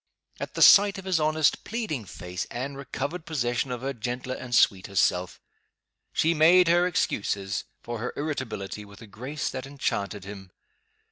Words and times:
At 0.39 0.55
the 0.55 0.63
sight 0.63 0.97
of 0.97 1.05
his 1.05 1.19
honest, 1.19 1.63
pleading 1.63 2.05
face, 2.05 2.45
Anne 2.45 2.73
recovered 2.73 3.23
possession 3.23 3.69
of 3.69 3.81
her 3.83 3.93
gentler 3.93 4.33
and 4.33 4.55
sweeter 4.55 4.95
self. 4.95 5.39
She 6.11 6.33
made 6.33 6.67
her 6.69 6.87
excuses 6.87 7.65
for 7.83 7.99
her 7.99 8.11
irritability 8.15 8.83
with 8.83 9.03
a 9.03 9.05
grace 9.05 9.47
that 9.51 9.67
enchanted 9.67 10.23
him. 10.25 10.49